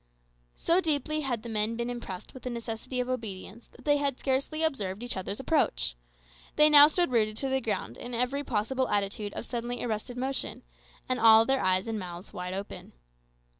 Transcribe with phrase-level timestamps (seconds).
[0.55, 4.17] So deeply had the men been impressed with the necessity of obedience that they had
[4.17, 5.93] scarcely observed each other's approach.
[6.55, 10.63] They now stood rooted to the ground in every possible attitude of suddenly arrested motion,
[11.07, 12.93] and all with their eyes and mouths wide open.